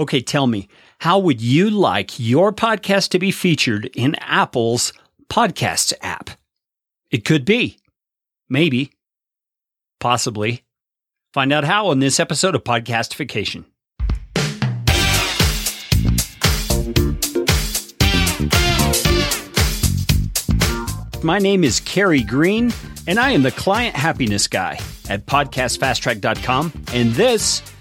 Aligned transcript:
Okay, 0.00 0.22
tell 0.22 0.46
me, 0.46 0.66
how 1.00 1.18
would 1.18 1.42
you 1.42 1.68
like 1.68 2.18
your 2.18 2.54
podcast 2.54 3.10
to 3.10 3.18
be 3.18 3.30
featured 3.30 3.84
in 3.94 4.14
Apple's 4.14 4.94
Podcasts 5.28 5.92
app? 6.00 6.30
It 7.10 7.26
could 7.26 7.44
be. 7.44 7.76
Maybe. 8.48 8.92
Possibly. 9.98 10.64
Find 11.34 11.52
out 11.52 11.64
how 11.64 11.90
in 11.90 11.98
this 11.98 12.18
episode 12.18 12.54
of 12.54 12.64
Podcastification. 12.64 13.66
My 21.22 21.38
name 21.38 21.62
is 21.62 21.78
Carey 21.78 22.22
Green, 22.22 22.72
and 23.06 23.18
I 23.18 23.32
am 23.32 23.42
the 23.42 23.50
client 23.50 23.94
happiness 23.94 24.48
guy 24.48 24.78
at 25.10 25.26
podcastfasttrack.com, 25.26 26.72
and 26.94 27.12
this 27.12 27.60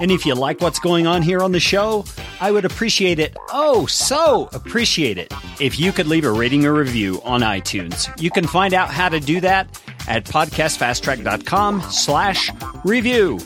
And 0.00 0.10
if 0.10 0.26
you 0.26 0.34
like 0.34 0.60
what's 0.60 0.78
going 0.78 1.06
on 1.06 1.22
here 1.22 1.42
on 1.42 1.52
the 1.52 1.60
show, 1.60 2.04
I 2.40 2.50
would 2.50 2.64
appreciate 2.64 3.18
it, 3.18 3.36
oh, 3.50 3.86
so 3.86 4.48
appreciate 4.52 5.18
it, 5.18 5.32
if 5.60 5.78
you 5.78 5.92
could 5.92 6.06
leave 6.06 6.24
a 6.24 6.30
rating 6.30 6.66
or 6.66 6.74
review 6.74 7.20
on 7.24 7.40
iTunes. 7.40 8.08
You 8.20 8.30
can 8.30 8.46
find 8.46 8.74
out 8.74 8.90
how 8.90 9.08
to 9.08 9.20
do 9.20 9.40
that 9.40 9.68
at 10.06 10.24
podcastfasttrack.com 10.24 11.82
slash 11.90 12.50
review. 12.84 13.38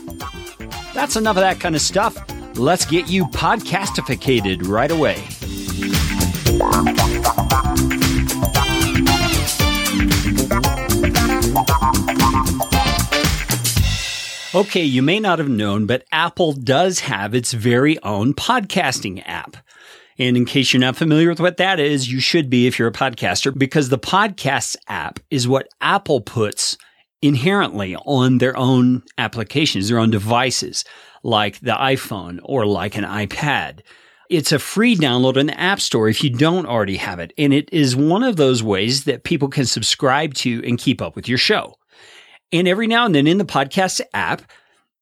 That's 0.93 1.15
enough 1.15 1.37
of 1.37 1.41
that 1.41 1.59
kind 1.59 1.75
of 1.75 1.81
stuff. 1.81 2.17
Let's 2.57 2.85
get 2.85 3.09
you 3.09 3.25
podcastificated 3.27 4.67
right 4.67 4.91
away. 4.91 5.23
Okay, 14.53 14.83
you 14.83 15.01
may 15.01 15.21
not 15.21 15.39
have 15.39 15.47
known, 15.47 15.85
but 15.85 16.03
Apple 16.11 16.51
does 16.51 16.99
have 16.99 17.33
its 17.33 17.53
very 17.53 17.97
own 18.03 18.33
podcasting 18.33 19.23
app. 19.25 19.55
And 20.19 20.35
in 20.35 20.43
case 20.43 20.73
you're 20.73 20.81
not 20.81 20.97
familiar 20.97 21.29
with 21.29 21.39
what 21.39 21.55
that 21.55 21.79
is, 21.79 22.11
you 22.11 22.19
should 22.19 22.49
be 22.49 22.67
if 22.67 22.77
you're 22.77 22.89
a 22.89 22.91
podcaster, 22.91 23.57
because 23.57 23.87
the 23.87 23.97
Podcasts 23.97 24.75
app 24.89 25.21
is 25.29 25.47
what 25.47 25.69
Apple 25.79 26.19
puts 26.19 26.77
inherently 27.21 27.95
on 27.95 28.39
their 28.39 28.57
own 28.57 29.03
applications, 29.17 29.87
their 29.87 29.99
own 29.99 30.11
devices, 30.11 30.83
like 31.23 31.61
the 31.61 31.71
iPhone 31.71 32.39
or 32.43 32.65
like 32.65 32.97
an 32.97 33.05
iPad. 33.05 33.79
It's 34.29 34.51
a 34.51 34.59
free 34.59 34.97
download 34.97 35.37
in 35.37 35.47
the 35.47 35.57
App 35.57 35.79
Store 35.79 36.09
if 36.09 36.25
you 36.25 36.29
don't 36.29 36.65
already 36.65 36.97
have 36.97 37.19
it. 37.19 37.31
And 37.37 37.53
it 37.53 37.69
is 37.71 37.95
one 37.95 38.21
of 38.21 38.35
those 38.35 38.61
ways 38.61 39.05
that 39.05 39.23
people 39.23 39.47
can 39.47 39.65
subscribe 39.65 40.33
to 40.35 40.61
and 40.67 40.77
keep 40.77 41.01
up 41.01 41.15
with 41.15 41.29
your 41.29 41.37
show. 41.37 41.75
And 42.53 42.67
every 42.67 42.87
now 42.87 43.05
and 43.05 43.15
then 43.15 43.27
in 43.27 43.37
the 43.37 43.45
podcast 43.45 44.01
app, 44.13 44.41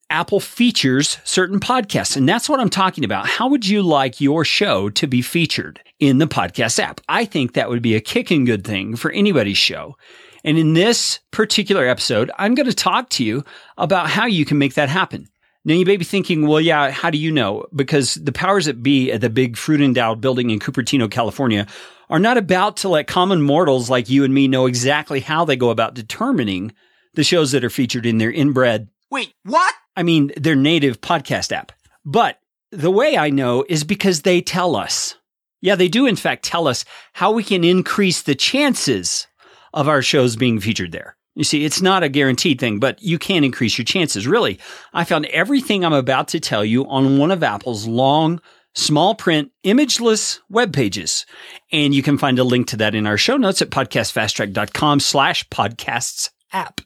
Apple 0.09 0.39
features 0.39 1.19
certain 1.23 1.59
podcasts. 1.59 2.17
And 2.17 2.28
that's 2.28 2.50
what 2.50 2.59
I'm 2.59 2.69
talking 2.69 3.03
about. 3.03 3.28
How 3.28 3.47
would 3.47 3.67
you 3.67 3.81
like 3.83 4.19
your 4.19 4.44
show 4.44 4.89
to 4.89 5.08
be 5.08 5.22
featured 5.22 5.80
in 6.00 6.17
the 6.17 6.27
podcast 6.27 6.80
app? 6.80 7.02
I 7.08 7.25
think 7.25 7.53
that 7.53 7.70
would 7.70 7.81
be 7.81 7.95
a 7.95 8.02
kicking 8.02 8.45
good 8.45 8.66
thing 8.66 8.95
for 8.95 9.11
anybody's 9.11 9.58
show. 9.58 9.95
And 10.44 10.58
in 10.58 10.73
this 10.73 11.20
particular 11.31 11.88
episode, 11.88 12.31
I'm 12.38 12.55
going 12.55 12.67
to 12.67 12.73
talk 12.73 13.09
to 13.11 13.23
you 13.23 13.44
about 13.77 14.10
how 14.10 14.26
you 14.26 14.45
can 14.45 14.58
make 14.58 14.76
that 14.76 14.89
happen. 14.89 15.27
Now, 15.66 15.73
you 15.73 15.86
may 15.86 15.98
be 15.98 16.05
thinking, 16.05 16.48
well, 16.48 16.61
yeah, 16.61 16.89
how 16.89 17.10
do 17.10 17.17
you 17.17 17.31
know? 17.31 17.66
Because 17.76 18.16
the 18.16 18.31
powers 18.31 18.66
that 18.66 18.81
be 18.81 19.11
at 19.11 19.21
the 19.21 19.30
big 19.30 19.58
fruit 19.58 19.81
endowed 19.81 20.21
building 20.21 20.49
in 20.49 20.60
Cupertino, 20.60 21.11
California, 21.11 21.67
are 22.10 22.20
not 22.20 22.37
about 22.37 22.77
to 22.77 22.89
let 22.89 23.08
common 23.08 23.42
mortals 23.42 23.89
like 23.89 24.10
you 24.10 24.23
and 24.23 24.33
me 24.33 24.48
know 24.48 24.66
exactly 24.66 25.20
how 25.20 25.45
they 25.45 25.58
go 25.58 25.70
about 25.70 25.93
determining 25.93 26.71
the 27.19 27.23
shows 27.25 27.52
that 27.52 27.65
are 27.65 27.69
featured 27.69 28.05
in 28.05 28.17
their 28.17 28.31
inbred. 28.31 28.87
Wait, 29.11 29.33
what? 29.43 29.75
I 29.97 30.03
mean, 30.03 30.31
their 30.37 30.55
native 30.55 31.02
podcast 31.02 31.52
app. 31.52 31.73
But 32.05 32.39
the 32.71 32.89
way 32.89 33.17
I 33.17 33.30
know 33.30 33.65
is 33.67 33.83
because 33.83 34.21
they 34.21 34.39
tell 34.39 34.77
us. 34.77 35.15
Yeah, 35.59 35.75
they 35.75 35.89
do, 35.89 36.07
in 36.07 36.15
fact, 36.15 36.45
tell 36.45 36.65
us 36.65 36.85
how 37.11 37.33
we 37.33 37.43
can 37.43 37.65
increase 37.65 38.21
the 38.21 38.35
chances 38.35 39.27
of 39.73 39.89
our 39.89 40.02
shows 40.02 40.37
being 40.37 40.61
featured 40.61 40.93
there. 40.93 41.17
You 41.35 41.43
see, 41.43 41.65
it's 41.65 41.81
not 41.81 42.03
a 42.03 42.09
guaranteed 42.09 42.57
thing, 42.57 42.80
but 42.80 43.02
you 43.02 43.19
can 43.19 43.43
increase 43.43 43.77
your 43.77 43.83
chances. 43.83 44.25
Really, 44.25 44.57
I 44.93 45.03
found 45.03 45.25
everything 45.25 45.83
I'm 45.83 45.91
about 45.91 46.30
to 46.30 46.39
tell 46.39 46.63
you 46.63 46.87
on 46.87 47.17
one 47.17 47.31
of 47.31 47.43
Apple's 47.43 47.86
long, 47.86 48.39
small 48.75 49.13
print, 49.13 49.51
imageless 49.65 50.39
web 50.49 50.71
pages. 50.71 51.25
And 51.69 51.93
you 51.93 52.01
can 52.01 52.17
find 52.17 52.39
a 52.39 52.45
link 52.45 52.67
to 52.67 52.77
that 52.77 52.95
in 52.95 53.05
our 53.05 53.17
show 53.17 53.36
notes 53.36 53.61
at 53.61 53.71
podcastfasttrack.com 53.71 55.01
slash 55.01 55.45
podcasts 55.49 56.30
app. 56.53 56.80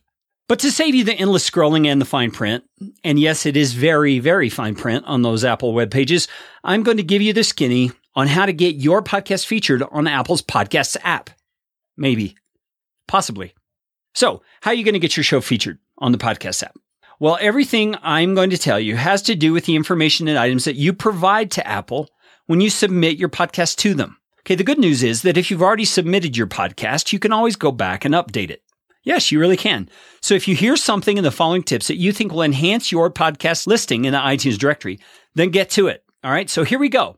But 0.48 0.59
to 0.59 0.72
save 0.72 0.94
you 0.94 1.04
the 1.04 1.14
endless 1.14 1.50
scrolling 1.50 1.88
and 1.88 2.02
the 2.02 2.06
fine 2.06 2.31
print, 2.31 2.64
and 3.04 3.18
yes, 3.18 3.46
it 3.46 3.56
is 3.56 3.74
very, 3.74 4.20
very 4.20 4.50
fine 4.50 4.76
print 4.76 5.06
on 5.06 5.22
those 5.22 5.46
Apple 5.46 5.74
web 5.74 5.90
pages, 5.90 6.28
I'm 6.64 6.84
going 6.84 6.98
to 6.98 7.04
give 7.04 7.22
you 7.22 7.31
the 7.31 7.44
skinny 7.44 7.92
on 8.16 8.28
how 8.28 8.46
to 8.46 8.54
get 8.54 8.76
your 8.76 9.02
podcast 9.02 9.46
featured 9.46 9.84
on 9.84 10.08
Apple's 10.08 10.42
Podcasts 10.42 10.98
app. 11.04 11.30
Maybe. 11.96 12.36
Possibly. 13.08 13.54
So, 14.14 14.44
how 14.62 14.72
are 14.72 14.74
you 14.76 14.84
going 14.84 14.94
to 14.94 15.00
get 15.00 15.18
your 15.18 15.24
show 15.24 15.42
featured 15.42 15.80
on 15.98 16.12
the 16.12 16.18
podcast 16.18 16.64
app? 16.64 16.75
Well, 17.20 17.38
everything 17.40 17.96
I'm 18.02 18.36
going 18.36 18.50
to 18.50 18.58
tell 18.58 18.80
you 18.80 18.96
has 18.98 19.22
to 19.24 19.36
do 19.36 19.54
with 19.54 19.66
the 19.66 19.75
information 19.75 20.28
and 20.28 20.38
items 20.38 20.66
that 20.66 20.75
you 20.75 20.94
provide 20.94 21.52
to 21.52 21.66
Apple 21.66 22.10
when 22.48 22.60
you 22.60 22.70
submit 22.70 23.18
your 23.18 23.30
podcast 23.30 23.78
to 23.78 23.94
them. 23.94 24.18
Okay, 24.42 24.56
the 24.56 24.64
good 24.64 24.80
news 24.80 25.04
is 25.04 25.22
that 25.22 25.38
if 25.38 25.50
you've 25.50 25.62
already 25.62 25.86
submitted 25.86 26.36
your 26.36 26.48
podcast, 26.48 27.14
you 27.14 27.20
can 27.20 27.31
always 27.31 27.56
go 27.56 27.72
back 27.72 28.04
and 28.04 28.14
update 28.14 28.50
it. 28.50 28.62
Yes, 29.03 29.31
you 29.31 29.40
really 29.40 29.58
can. 29.58 29.90
So 30.22 30.34
if 30.34 30.47
you 30.47 30.56
hear 30.56 30.75
something 30.78 31.18
in 31.18 31.24
the 31.24 31.31
following 31.31 31.64
tips 31.64 31.88
that 31.88 31.97
you 31.97 32.12
think 32.14 32.31
will 32.31 32.41
enhance 32.41 32.91
your 32.91 33.12
podcast 33.12 33.68
listing 33.68 34.06
in 34.06 34.14
the 34.14 34.19
iTunes 34.19 34.58
directory, 34.58 35.00
then 35.36 35.50
get 35.50 35.69
to 35.72 35.88
it. 35.88 36.03
All 36.24 36.31
right. 36.31 36.50
So 36.50 36.64
here 36.64 36.80
we 36.80 36.90
go. 36.90 37.18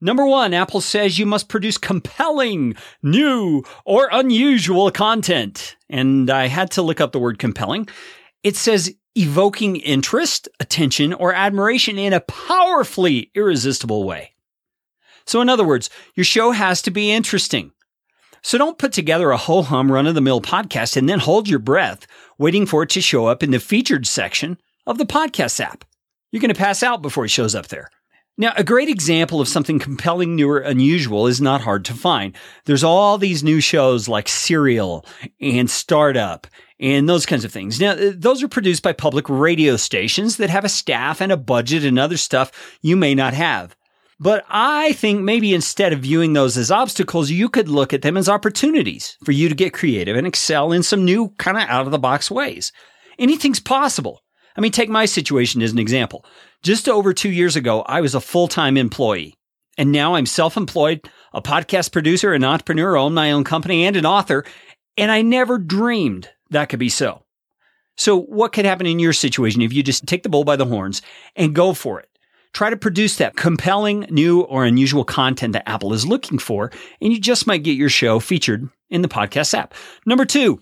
Number 0.00 0.26
one, 0.26 0.54
Apple 0.54 0.80
says 0.80 1.18
you 1.18 1.26
must 1.26 1.48
produce 1.48 1.78
compelling, 1.78 2.76
new, 3.02 3.62
or 3.84 4.08
unusual 4.12 4.90
content. 4.90 5.76
And 5.88 6.30
I 6.30 6.46
had 6.46 6.70
to 6.72 6.82
look 6.82 7.00
up 7.00 7.12
the 7.12 7.18
word 7.18 7.38
compelling. 7.38 7.88
It 8.42 8.56
says 8.56 8.94
evoking 9.16 9.76
interest, 9.76 10.48
attention, 10.60 11.14
or 11.14 11.32
admiration 11.32 11.98
in 11.98 12.12
a 12.12 12.20
powerfully 12.20 13.30
irresistible 13.34 14.04
way. 14.04 14.34
So 15.26 15.40
in 15.40 15.48
other 15.48 15.64
words, 15.64 15.88
your 16.14 16.24
show 16.24 16.50
has 16.50 16.82
to 16.82 16.90
be 16.90 17.10
interesting. 17.10 17.72
So 18.44 18.58
don't 18.58 18.76
put 18.76 18.92
together 18.92 19.30
a 19.30 19.38
ho 19.38 19.62
hum 19.62 19.90
run 19.90 20.06
of 20.06 20.14
the 20.14 20.20
mill 20.20 20.42
podcast 20.42 20.98
and 20.98 21.08
then 21.08 21.18
hold 21.18 21.48
your 21.48 21.58
breath 21.58 22.06
waiting 22.36 22.66
for 22.66 22.82
it 22.82 22.90
to 22.90 23.00
show 23.00 23.24
up 23.24 23.42
in 23.42 23.52
the 23.52 23.58
featured 23.58 24.06
section 24.06 24.58
of 24.86 24.98
the 24.98 25.06
podcast 25.06 25.60
app. 25.60 25.82
You're 26.30 26.42
going 26.42 26.52
to 26.52 26.54
pass 26.54 26.82
out 26.82 27.00
before 27.00 27.24
it 27.24 27.30
shows 27.30 27.54
up 27.54 27.68
there. 27.68 27.90
Now, 28.36 28.52
a 28.54 28.62
great 28.62 28.90
example 28.90 29.40
of 29.40 29.48
something 29.48 29.78
compelling, 29.78 30.34
new, 30.34 30.50
or 30.50 30.58
unusual 30.58 31.26
is 31.26 31.40
not 31.40 31.62
hard 31.62 31.86
to 31.86 31.94
find. 31.94 32.36
There's 32.66 32.84
all 32.84 33.16
these 33.16 33.42
new 33.42 33.60
shows 33.62 34.08
like 34.08 34.28
Serial 34.28 35.06
and 35.40 35.70
Startup 35.70 36.46
and 36.78 37.08
those 37.08 37.24
kinds 37.24 37.46
of 37.46 37.52
things. 37.52 37.80
Now, 37.80 37.92
uh, 37.92 38.12
those 38.14 38.42
are 38.42 38.48
produced 38.48 38.82
by 38.82 38.92
public 38.92 39.30
radio 39.30 39.76
stations 39.76 40.36
that 40.36 40.50
have 40.50 40.66
a 40.66 40.68
staff 40.68 41.22
and 41.22 41.32
a 41.32 41.38
budget 41.38 41.82
and 41.82 41.98
other 41.98 42.18
stuff 42.18 42.76
you 42.82 42.94
may 42.94 43.14
not 43.14 43.32
have. 43.32 43.74
But 44.20 44.44
I 44.48 44.92
think 44.92 45.22
maybe 45.22 45.54
instead 45.54 45.92
of 45.92 46.00
viewing 46.00 46.32
those 46.32 46.56
as 46.56 46.70
obstacles, 46.70 47.30
you 47.30 47.48
could 47.48 47.68
look 47.68 47.92
at 47.92 48.02
them 48.02 48.16
as 48.16 48.28
opportunities 48.28 49.16
for 49.24 49.32
you 49.32 49.48
to 49.48 49.54
get 49.54 49.74
creative 49.74 50.16
and 50.16 50.26
excel 50.26 50.72
in 50.72 50.82
some 50.82 51.04
new 51.04 51.30
kind 51.38 51.56
of 51.56 51.64
out 51.68 51.86
of 51.86 51.92
the 51.92 51.98
box 51.98 52.30
ways. 52.30 52.72
Anything's 53.18 53.60
possible. 53.60 54.22
I 54.56 54.60
mean, 54.60 54.72
take 54.72 54.88
my 54.88 55.04
situation 55.04 55.62
as 55.62 55.72
an 55.72 55.78
example. 55.78 56.24
Just 56.62 56.88
over 56.88 57.12
two 57.12 57.30
years 57.30 57.56
ago, 57.56 57.82
I 57.82 58.00
was 58.00 58.14
a 58.14 58.20
full 58.20 58.48
time 58.48 58.76
employee. 58.76 59.34
And 59.76 59.90
now 59.90 60.14
I'm 60.14 60.26
self 60.26 60.56
employed, 60.56 61.08
a 61.32 61.42
podcast 61.42 61.90
producer, 61.90 62.32
an 62.32 62.44
entrepreneur, 62.44 62.96
own 62.96 63.14
my 63.14 63.32
own 63.32 63.42
company, 63.42 63.84
and 63.84 63.96
an 63.96 64.06
author. 64.06 64.44
And 64.96 65.10
I 65.10 65.22
never 65.22 65.58
dreamed 65.58 66.30
that 66.50 66.68
could 66.68 66.78
be 66.78 66.88
so. 66.88 67.24
So, 67.96 68.20
what 68.20 68.52
could 68.52 68.64
happen 68.64 68.86
in 68.86 68.98
your 68.98 69.12
situation 69.12 69.62
if 69.62 69.72
you 69.72 69.82
just 69.82 70.06
take 70.06 70.22
the 70.22 70.28
bull 70.28 70.44
by 70.44 70.56
the 70.56 70.64
horns 70.64 71.02
and 71.34 71.54
go 71.54 71.74
for 71.74 72.00
it? 72.00 72.08
Try 72.54 72.70
to 72.70 72.76
produce 72.76 73.16
that 73.16 73.34
compelling, 73.36 74.06
new, 74.10 74.42
or 74.42 74.64
unusual 74.64 75.04
content 75.04 75.52
that 75.52 75.68
Apple 75.68 75.92
is 75.92 76.06
looking 76.06 76.38
for, 76.38 76.70
and 77.00 77.12
you 77.12 77.20
just 77.20 77.48
might 77.48 77.64
get 77.64 77.76
your 77.76 77.88
show 77.88 78.20
featured 78.20 78.68
in 78.90 79.02
the 79.02 79.08
podcast 79.08 79.54
app. 79.54 79.74
Number 80.06 80.24
two, 80.24 80.60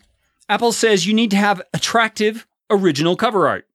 Apple 0.48 0.72
says 0.72 1.06
you 1.06 1.12
need 1.12 1.30
to 1.32 1.36
have 1.36 1.60
attractive, 1.74 2.46
original 2.70 3.14
cover 3.14 3.46
art. 3.46 3.68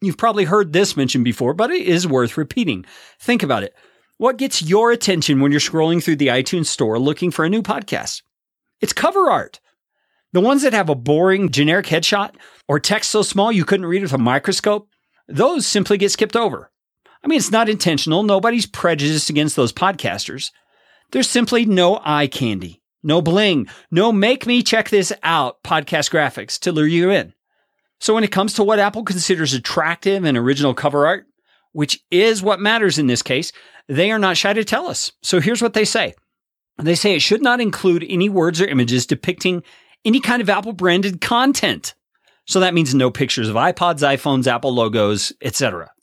You've 0.00 0.18
probably 0.18 0.44
heard 0.44 0.72
this 0.72 0.96
mentioned 0.96 1.24
before, 1.24 1.54
but 1.54 1.70
it 1.70 1.86
is 1.86 2.08
worth 2.08 2.36
repeating. 2.36 2.84
Think 3.20 3.44
about 3.44 3.62
it. 3.62 3.72
What 4.18 4.36
gets 4.36 4.60
your 4.60 4.90
attention 4.90 5.40
when 5.40 5.52
you're 5.52 5.60
scrolling 5.60 6.02
through 6.02 6.16
the 6.16 6.28
iTunes 6.28 6.66
store 6.66 6.98
looking 6.98 7.30
for 7.30 7.44
a 7.44 7.48
new 7.48 7.62
podcast? 7.62 8.22
It's 8.80 8.92
cover 8.92 9.30
art. 9.30 9.60
The 10.32 10.40
ones 10.40 10.62
that 10.62 10.72
have 10.72 10.88
a 10.88 10.96
boring 10.96 11.50
generic 11.50 11.86
headshot 11.86 12.34
or 12.66 12.80
text 12.80 13.12
so 13.12 13.22
small 13.22 13.52
you 13.52 13.64
couldn't 13.64 13.86
read 13.86 13.98
it 13.98 14.06
with 14.06 14.12
a 14.12 14.18
microscope, 14.18 14.88
those 15.28 15.68
simply 15.68 15.98
get 15.98 16.10
skipped 16.10 16.34
over. 16.34 16.72
I 17.24 17.26
mean, 17.26 17.38
it's 17.38 17.50
not 17.50 17.70
intentional. 17.70 18.22
Nobody's 18.22 18.66
prejudiced 18.66 19.30
against 19.30 19.56
those 19.56 19.72
podcasters. 19.72 20.50
There's 21.10 21.28
simply 21.28 21.64
no 21.64 22.00
eye 22.04 22.26
candy, 22.26 22.82
no 23.02 23.22
bling, 23.22 23.66
no 23.90 24.12
make 24.12 24.46
me 24.46 24.62
check 24.62 24.90
this 24.90 25.10
out 25.22 25.62
podcast 25.62 26.10
graphics 26.10 26.58
to 26.60 26.72
lure 26.72 26.86
you 26.86 27.10
in. 27.10 27.32
So 27.98 28.12
when 28.12 28.24
it 28.24 28.32
comes 28.32 28.52
to 28.54 28.64
what 28.64 28.78
Apple 28.78 29.04
considers 29.04 29.54
attractive 29.54 30.24
and 30.24 30.36
original 30.36 30.74
cover 30.74 31.06
art, 31.06 31.26
which 31.72 31.98
is 32.10 32.42
what 32.42 32.60
matters 32.60 32.98
in 32.98 33.06
this 33.06 33.22
case, 33.22 33.52
they 33.88 34.10
are 34.10 34.18
not 34.18 34.36
shy 34.36 34.52
to 34.52 34.64
tell 34.64 34.86
us. 34.86 35.12
So 35.22 35.40
here's 35.40 35.62
what 35.62 35.72
they 35.72 35.86
say. 35.86 36.14
They 36.82 36.94
say 36.94 37.14
it 37.14 37.22
should 37.22 37.42
not 37.42 37.60
include 37.60 38.04
any 38.06 38.28
words 38.28 38.60
or 38.60 38.66
images 38.66 39.06
depicting 39.06 39.62
any 40.04 40.20
kind 40.20 40.42
of 40.42 40.50
Apple 40.50 40.74
branded 40.74 41.22
content. 41.22 41.94
So 42.46 42.60
that 42.60 42.74
means 42.74 42.94
no 42.94 43.10
pictures 43.10 43.48
of 43.48 43.56
iPods, 43.56 44.00
iPhones, 44.00 44.46
Apple 44.46 44.74
logos, 44.74 45.32
etc. 45.40 45.93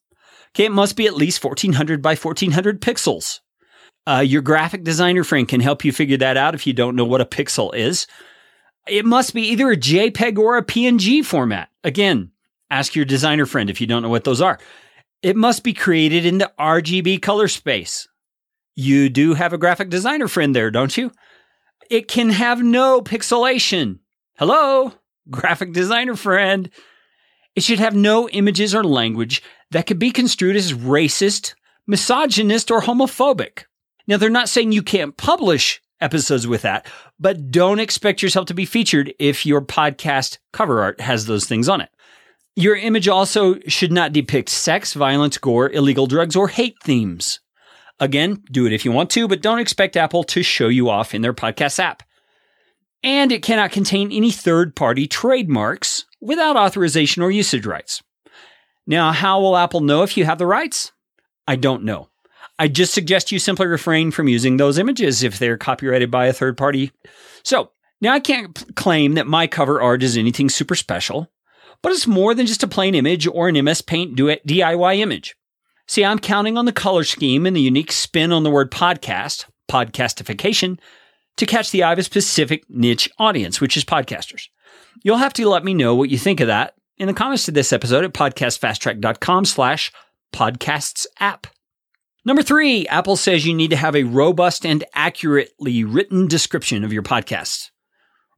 Okay, 0.54 0.66
it 0.66 0.72
must 0.72 0.96
be 0.96 1.08
at 1.08 1.16
least 1.16 1.44
1400 1.44 2.02
by 2.02 2.16
1400 2.16 2.82
pixels. 2.82 3.40
Uh, 4.08 4.24
your 4.26 4.42
graphic 4.42 4.84
designer 4.84 5.24
friend 5.24 5.48
can 5.48 5.62
help 5.62 5.86
you 5.86 5.92
figure 5.92 6.18
that 6.18 6.38
out 6.38 6.56
if 6.56 6.66
you 6.66 6.74
don't 6.74 6.96
know 6.96 7.06
what 7.06 7.22
a 7.22 7.26
pixel 7.26 7.74
is. 7.74 8.08
It 8.88 9.06
must 9.06 9.34
be 9.34 9.44
either 9.44 9.72
a 9.72 9.78
JPEG 9.78 10.38
or 10.38 10.58
a 10.58 10.66
PNG 10.66 11.24
format. 11.24 11.70
Again, 11.84 12.32
ask 12.70 12.96
your 12.96 13.06
designer 13.06 13.46
friend 13.46 13.70
if 13.70 13.80
you 13.80 13.88
don't 13.88 14.02
know 14.02 14.10
what 14.10 14.24
those 14.24 14.42
are. 14.42 14.60
It 15.22 15.36
must 15.36 15.64
be 15.64 15.74
created 15.74 16.26
in 16.26 16.40
the 16.40 16.52
RGB 16.60 17.22
color 17.22 17.48
space. 17.48 18.08
You 18.76 19.10
do 19.10 19.36
have 19.36 19.54
a 19.54 19.58
graphic 19.58 19.90
designer 19.90 20.28
friend 20.28 20.56
there, 20.56 20.72
don't 20.72 20.98
you? 20.98 21.12
It 21.90 22.08
can 22.08 22.32
have 22.32 22.64
no 22.64 23.02
pixelation. 23.02 24.00
Hello, 24.38 24.94
graphic 25.30 25.74
designer 25.74 26.16
friend. 26.16 26.72
It 27.56 27.64
should 27.64 27.80
have 27.80 27.96
no 27.96 28.30
images 28.30 28.74
or 28.74 28.84
language 28.84 29.44
that 29.72 29.86
could 29.86 30.00
be 30.00 30.12
construed 30.12 30.56
as 30.56 30.74
racist, 30.74 31.54
misogynist, 31.88 32.72
or 32.72 32.82
homophobic. 32.82 33.66
Now, 34.08 34.18
they're 34.18 34.30
not 34.30 34.50
saying 34.50 34.72
you 34.72 34.84
can't 34.84 35.18
publish 35.18 35.82
episodes 36.00 36.48
with 36.48 36.64
that, 36.64 36.86
but 37.20 37.52
don't 37.52 37.80
expect 37.80 38.22
yourself 38.22 38.48
to 38.48 38.54
be 38.54 38.66
featured 38.66 39.14
if 39.20 39.46
your 39.46 39.62
podcast 39.62 40.40
cover 40.52 40.82
art 40.82 41.00
has 41.02 41.26
those 41.26 41.46
things 41.46 41.70
on 41.70 41.82
it. 41.82 41.90
Your 42.56 42.76
image 42.76 43.08
also 43.08 43.60
should 43.68 43.92
not 43.92 44.12
depict 44.12 44.50
sex, 44.50 44.94
violence, 44.94 45.38
gore, 45.38 45.70
illegal 45.72 46.08
drugs, 46.08 46.36
or 46.36 46.50
hate 46.50 46.76
themes. 46.84 47.40
Again, 48.00 48.44
do 48.52 48.66
it 48.66 48.74
if 48.74 48.84
you 48.84 48.92
want 48.92 49.10
to, 49.12 49.28
but 49.28 49.42
don't 49.42 49.60
expect 49.60 49.96
Apple 49.96 50.24
to 50.26 50.44
show 50.44 50.68
you 50.68 50.90
off 50.90 51.14
in 51.14 51.22
their 51.22 51.34
podcast 51.34 51.80
app. 51.80 52.04
And 53.04 53.32
it 53.32 53.44
cannot 53.44 53.72
contain 53.72 54.12
any 54.12 54.32
third 54.32 54.76
party 54.76 55.08
trademarks 55.08 56.06
without 56.22 56.56
authorization 56.56 57.22
or 57.22 57.32
usage 57.32 57.66
rights. 57.66 58.02
Now, 58.88 59.12
how 59.12 59.42
will 59.42 59.58
Apple 59.58 59.82
know 59.82 60.04
if 60.04 60.16
you 60.16 60.26
have 60.26 60.38
the 60.38 60.46
rights? 60.46 60.92
I 61.48 61.56
don't 61.56 61.84
know. 61.84 62.10
I 62.58 62.68
just 62.68 62.94
suggest 62.94 63.32
you 63.32 63.40
simply 63.40 63.68
refrain 63.68 64.12
from 64.12 64.28
using 64.28 64.58
those 64.58 64.78
images 64.78 65.24
if 65.24 65.40
they're 65.40 65.58
copyrighted 65.58 66.12
by 66.12 66.28
a 66.28 66.34
third 66.34 66.58
party. 66.58 66.92
So, 67.44 67.72
now 68.00 68.14
I 68.14 68.20
can't 68.20 68.76
claim 68.76 69.14
that 69.14 69.28
my 69.28 69.48
cover 69.48 69.82
art 69.82 70.04
is 70.04 70.18
anything 70.18 70.50
super 70.50 70.76
special, 70.76 71.28
but 71.82 71.92
it's 71.92 72.08
more 72.08 72.34
than 72.34 72.46
just 72.46 72.64
a 72.64 72.68
plain 72.68 72.96
image 72.96 73.28
or 73.28 73.48
an 73.48 73.64
MS 73.64 73.82
Paint 73.82 74.16
DIY 74.16 74.98
image. 75.00 75.36
See, 75.88 76.06
I'm 76.06 76.20
counting 76.20 76.58
on 76.58 76.66
the 76.66 76.72
color 76.72 77.04
scheme 77.04 77.46
and 77.46 77.56
the 77.56 77.62
unique 77.62 77.92
spin 77.92 78.32
on 78.32 78.44
the 78.44 78.50
word 78.50 78.72
podcast, 78.72 79.46
podcastification, 79.70 80.80
to 81.38 81.46
catch 81.46 81.72
the 81.72 81.84
eye 81.84 81.94
of 81.94 82.00
a 82.00 82.04
specific 82.04 82.64
niche 82.70 83.10
audience, 83.18 83.60
which 83.60 83.76
is 83.76 83.84
podcasters. 83.84 84.48
You'll 85.04 85.18
have 85.18 85.34
to 85.34 85.48
let 85.48 85.64
me 85.64 85.74
know 85.74 85.96
what 85.96 86.10
you 86.10 86.18
think 86.18 86.40
of 86.40 86.48
that 86.48 86.76
in 86.98 87.08
the 87.08 87.14
comments 87.14 87.46
to 87.46 87.52
this 87.52 87.74
episode 87.74 88.04
at 88.04 88.14
podcastfasttrack.com 88.14 89.46
slash 89.46 89.92
podcasts 90.34 91.06
app. 91.20 91.48
Number 92.24 92.44
three, 92.44 92.88
Apple 92.88 93.16
says 93.16 93.46
you 93.46 93.54
need 93.54 93.72
to 93.72 93.76
have 93.76 93.96
a 93.96 94.04
robust 94.04 94.66
and 94.66 94.84
accurately 94.94 95.84
written 95.84 96.28
description 96.28 96.84
of 96.84 96.94
your 96.94 97.02
podcast. 97.02 97.72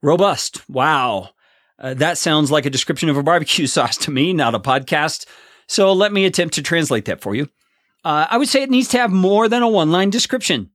Robust. 0.02 0.68
Wow. 0.70 1.32
Uh, 1.78 1.94
that 1.96 2.18
sounds 2.18 2.52
like 2.52 2.66
a 2.66 2.70
description 2.70 3.10
of 3.10 3.18
a 3.18 3.24
barbecue 3.24 3.68
sauce 3.68 3.98
to 3.98 4.12
me, 4.12 4.32
not 4.32 4.56
a 4.56 4.60
podcast. 4.60 5.26
So 5.68 5.92
let 5.92 6.14
me 6.14 6.26
attempt 6.26 6.54
to 6.56 6.62
translate 6.62 7.06
that 7.06 7.22
for 7.22 7.36
you. 7.36 7.50
Uh, 8.06 8.28
I 8.30 8.38
would 8.38 8.48
say 8.48 8.64
it 8.64 8.70
needs 8.70 8.90
to 8.90 8.98
have 8.98 9.12
more 9.12 9.50
than 9.50 9.64
a 9.64 9.68
one 9.68 9.92
line 9.92 10.10
description. 10.10 10.72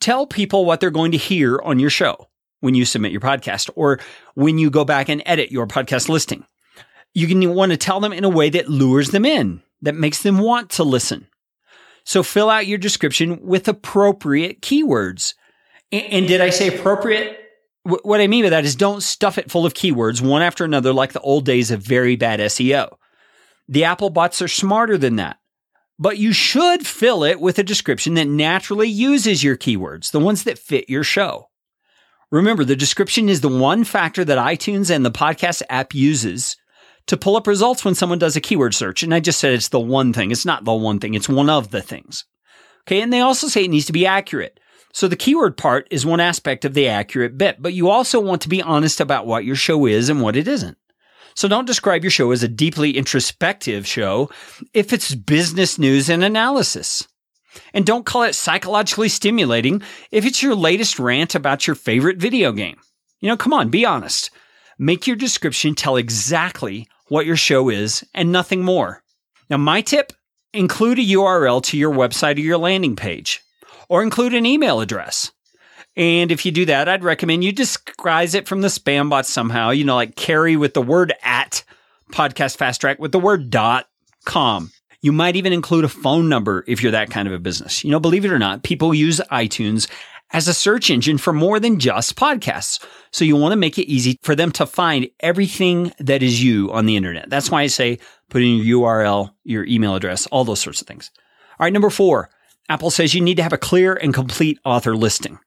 Tell 0.00 0.26
people 0.26 0.64
what 0.64 0.80
they're 0.80 0.90
going 0.90 1.12
to 1.12 1.18
hear 1.18 1.58
on 1.62 1.78
your 1.78 1.90
show 1.90 2.27
when 2.60 2.74
you 2.74 2.84
submit 2.84 3.12
your 3.12 3.20
podcast 3.20 3.70
or 3.74 4.00
when 4.34 4.58
you 4.58 4.70
go 4.70 4.84
back 4.84 5.08
and 5.08 5.22
edit 5.26 5.52
your 5.52 5.66
podcast 5.66 6.08
listing. 6.08 6.44
You 7.14 7.26
can 7.26 7.54
want 7.54 7.72
to 7.72 7.78
tell 7.78 8.00
them 8.00 8.12
in 8.12 8.24
a 8.24 8.28
way 8.28 8.50
that 8.50 8.68
lures 8.68 9.10
them 9.10 9.24
in, 9.24 9.62
that 9.82 9.94
makes 9.94 10.22
them 10.22 10.38
want 10.38 10.70
to 10.70 10.84
listen. 10.84 11.28
So 12.04 12.22
fill 12.22 12.50
out 12.50 12.66
your 12.66 12.78
description 12.78 13.40
with 13.42 13.68
appropriate 13.68 14.62
keywords. 14.62 15.34
And 15.92 16.26
did 16.26 16.40
I 16.40 16.50
say 16.50 16.74
appropriate? 16.74 17.38
What 17.82 18.20
I 18.20 18.26
mean 18.26 18.44
by 18.44 18.50
that 18.50 18.64
is 18.64 18.76
don't 18.76 19.02
stuff 19.02 19.38
it 19.38 19.50
full 19.50 19.64
of 19.64 19.74
keywords 19.74 20.20
one 20.20 20.42
after 20.42 20.64
another 20.64 20.92
like 20.92 21.12
the 21.12 21.20
old 21.20 21.44
days 21.44 21.70
of 21.70 21.80
very 21.80 22.16
bad 22.16 22.40
SEO. 22.40 22.96
The 23.68 23.84
Apple 23.84 24.10
bots 24.10 24.42
are 24.42 24.48
smarter 24.48 24.98
than 24.98 25.16
that. 25.16 25.38
But 25.98 26.18
you 26.18 26.32
should 26.32 26.86
fill 26.86 27.24
it 27.24 27.40
with 27.40 27.58
a 27.58 27.64
description 27.64 28.14
that 28.14 28.28
naturally 28.28 28.88
uses 28.88 29.42
your 29.42 29.56
keywords, 29.56 30.10
the 30.12 30.20
ones 30.20 30.44
that 30.44 30.58
fit 30.58 30.88
your 30.88 31.02
show. 31.02 31.48
Remember, 32.30 32.64
the 32.64 32.76
description 32.76 33.28
is 33.28 33.40
the 33.40 33.48
one 33.48 33.84
factor 33.84 34.24
that 34.24 34.38
iTunes 34.38 34.94
and 34.94 35.04
the 35.04 35.10
podcast 35.10 35.62
app 35.70 35.94
uses 35.94 36.56
to 37.06 37.16
pull 37.16 37.36
up 37.36 37.46
results 37.46 37.84
when 37.84 37.94
someone 37.94 38.18
does 38.18 38.36
a 38.36 38.40
keyword 38.40 38.74
search. 38.74 39.02
And 39.02 39.14
I 39.14 39.20
just 39.20 39.40
said 39.40 39.54
it's 39.54 39.70
the 39.70 39.80
one 39.80 40.12
thing. 40.12 40.30
It's 40.30 40.44
not 40.44 40.64
the 40.64 40.74
one 40.74 40.98
thing. 40.98 41.14
It's 41.14 41.28
one 41.28 41.48
of 41.48 41.70
the 41.70 41.80
things. 41.80 42.26
Okay. 42.86 43.00
And 43.00 43.12
they 43.12 43.20
also 43.20 43.48
say 43.48 43.64
it 43.64 43.70
needs 43.70 43.86
to 43.86 43.92
be 43.92 44.06
accurate. 44.06 44.60
So 44.92 45.08
the 45.08 45.16
keyword 45.16 45.56
part 45.56 45.88
is 45.90 46.04
one 46.04 46.20
aspect 46.20 46.64
of 46.64 46.74
the 46.74 46.88
accurate 46.88 47.38
bit, 47.38 47.60
but 47.60 47.74
you 47.74 47.88
also 47.88 48.20
want 48.20 48.42
to 48.42 48.48
be 48.48 48.62
honest 48.62 49.00
about 49.00 49.26
what 49.26 49.44
your 49.44 49.56
show 49.56 49.86
is 49.86 50.08
and 50.08 50.20
what 50.20 50.36
it 50.36 50.48
isn't. 50.48 50.78
So 51.34 51.46
don't 51.46 51.66
describe 51.66 52.02
your 52.02 52.10
show 52.10 52.30
as 52.32 52.42
a 52.42 52.48
deeply 52.48 52.96
introspective 52.96 53.86
show 53.86 54.30
if 54.74 54.92
it's 54.92 55.14
business 55.14 55.78
news 55.78 56.08
and 56.08 56.24
analysis. 56.24 57.06
And 57.74 57.84
don't 57.86 58.06
call 58.06 58.22
it 58.22 58.34
psychologically 58.34 59.08
stimulating 59.08 59.82
if 60.10 60.24
it's 60.24 60.42
your 60.42 60.54
latest 60.54 60.98
rant 60.98 61.34
about 61.34 61.66
your 61.66 61.76
favorite 61.76 62.18
video 62.18 62.52
game. 62.52 62.76
You 63.20 63.28
know, 63.28 63.36
come 63.36 63.52
on, 63.52 63.68
be 63.68 63.84
honest. 63.84 64.30
Make 64.78 65.06
your 65.06 65.16
description 65.16 65.74
tell 65.74 65.96
exactly 65.96 66.88
what 67.08 67.26
your 67.26 67.36
show 67.36 67.68
is 67.68 68.04
and 68.14 68.30
nothing 68.30 68.62
more. 68.62 69.02
Now, 69.50 69.56
my 69.56 69.80
tip 69.80 70.12
include 70.52 70.98
a 70.98 71.02
URL 71.02 71.62
to 71.64 71.76
your 71.76 71.92
website 71.92 72.36
or 72.36 72.40
your 72.40 72.58
landing 72.58 72.96
page, 72.96 73.40
or 73.88 74.02
include 74.02 74.34
an 74.34 74.46
email 74.46 74.80
address. 74.80 75.32
And 75.96 76.30
if 76.30 76.46
you 76.46 76.52
do 76.52 76.64
that, 76.66 76.88
I'd 76.88 77.02
recommend 77.02 77.42
you 77.42 77.50
disguise 77.50 78.34
it 78.34 78.46
from 78.46 78.60
the 78.60 78.68
spam 78.68 79.10
bot 79.10 79.26
somehow, 79.26 79.70
you 79.70 79.84
know, 79.84 79.96
like 79.96 80.14
carey 80.14 80.56
with 80.56 80.74
the 80.74 80.82
word 80.82 81.12
at 81.22 81.64
podcast 82.12 82.56
fast 82.56 82.80
track 82.80 82.98
with 82.98 83.12
the 83.12 83.18
word 83.18 83.50
dot 83.50 83.88
com. 84.24 84.70
You 85.00 85.12
might 85.12 85.36
even 85.36 85.52
include 85.52 85.84
a 85.84 85.88
phone 85.88 86.28
number 86.28 86.64
if 86.66 86.82
you're 86.82 86.92
that 86.92 87.10
kind 87.10 87.28
of 87.28 87.34
a 87.34 87.38
business. 87.38 87.84
You 87.84 87.90
know, 87.90 88.00
believe 88.00 88.24
it 88.24 88.32
or 88.32 88.38
not, 88.38 88.64
people 88.64 88.92
use 88.92 89.20
iTunes 89.30 89.88
as 90.32 90.48
a 90.48 90.54
search 90.54 90.90
engine 90.90 91.18
for 91.18 91.32
more 91.32 91.58
than 91.60 91.78
just 91.78 92.16
podcasts. 92.16 92.84
So 93.12 93.24
you 93.24 93.36
want 93.36 93.52
to 93.52 93.56
make 93.56 93.78
it 93.78 93.88
easy 93.88 94.18
for 94.22 94.34
them 94.34 94.52
to 94.52 94.66
find 94.66 95.08
everything 95.20 95.92
that 95.98 96.22
is 96.22 96.42
you 96.42 96.70
on 96.72 96.86
the 96.86 96.96
internet. 96.96 97.30
That's 97.30 97.50
why 97.50 97.62
I 97.62 97.68
say 97.68 97.98
put 98.28 98.42
in 98.42 98.56
your 98.56 98.82
URL, 98.82 99.30
your 99.44 99.64
email 99.64 99.94
address, 99.94 100.26
all 100.26 100.44
those 100.44 100.60
sorts 100.60 100.80
of 100.80 100.86
things. 100.86 101.10
All 101.58 101.64
right. 101.64 101.72
Number 101.72 101.90
four, 101.90 102.30
Apple 102.68 102.90
says 102.90 103.14
you 103.14 103.22
need 103.22 103.36
to 103.36 103.42
have 103.42 103.52
a 103.52 103.58
clear 103.58 103.94
and 103.94 104.12
complete 104.12 104.58
author 104.64 104.94
listing. 104.94 105.38